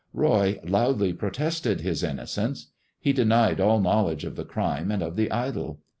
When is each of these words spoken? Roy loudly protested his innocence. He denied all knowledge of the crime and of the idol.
Roy 0.15 0.59
loudly 0.63 1.13
protested 1.13 1.81
his 1.81 2.01
innocence. 2.01 2.71
He 2.99 3.13
denied 3.13 3.61
all 3.61 3.79
knowledge 3.79 4.23
of 4.23 4.35
the 4.35 4.45
crime 4.45 4.89
and 4.89 5.03
of 5.03 5.15
the 5.15 5.31
idol. 5.31 5.81